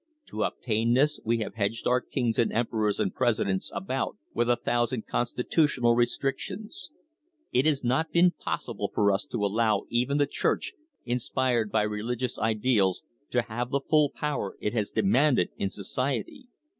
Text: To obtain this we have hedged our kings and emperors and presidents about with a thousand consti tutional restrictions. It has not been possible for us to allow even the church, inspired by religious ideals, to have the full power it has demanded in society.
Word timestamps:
To 0.29 0.41
obtain 0.41 0.95
this 0.95 1.19
we 1.23 1.41
have 1.41 1.53
hedged 1.53 1.85
our 1.85 2.01
kings 2.01 2.39
and 2.39 2.51
emperors 2.51 2.99
and 2.99 3.13
presidents 3.13 3.71
about 3.71 4.17
with 4.33 4.49
a 4.49 4.55
thousand 4.55 5.05
consti 5.05 5.43
tutional 5.47 5.95
restrictions. 5.95 6.89
It 7.51 7.67
has 7.67 7.83
not 7.83 8.11
been 8.11 8.31
possible 8.31 8.89
for 8.95 9.11
us 9.11 9.27
to 9.27 9.45
allow 9.45 9.83
even 9.89 10.17
the 10.17 10.25
church, 10.25 10.73
inspired 11.05 11.71
by 11.71 11.83
religious 11.83 12.39
ideals, 12.39 13.03
to 13.29 13.43
have 13.43 13.69
the 13.69 13.79
full 13.79 14.09
power 14.09 14.57
it 14.59 14.73
has 14.73 14.89
demanded 14.89 15.49
in 15.55 15.69
society. 15.69 16.47